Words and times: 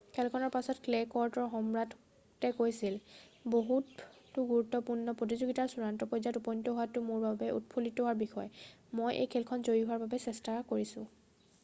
"খেলখনৰ 0.17 0.49
পাছত 0.53 0.81
ক্লে 0.85 0.99
ক'ৰ্টৰ 1.09 1.49
সম্ৰাটে 1.55 2.49
কৈছিল 2.61 2.95
"বহুতো 3.55 4.45
গুৰুত্বপূৰ্ণ 4.51 5.13
প্ৰতিযোগিতাৰ 5.19 5.69
চূড়ান্ত 5.73 6.07
পৰ্যায়ত 6.13 6.41
উপনীত 6.43 6.73
হোৱাটোতেই 6.79 7.07
মোৰ 7.11 7.21
বাবে 7.27 7.51
উৎফুল্লিত 7.57 8.07
হোৱাৰ 8.07 8.19
বিষয়। 8.23 8.63
মই 9.01 9.19
এই 9.21 9.31
খেলখনত 9.35 9.69
জয়ী 9.71 9.85
হোৱাৰ 9.91 10.01
বাবে 10.07 10.21
চেষ্টা 10.25 10.57
কৰিছোঁ।"" 10.73 11.05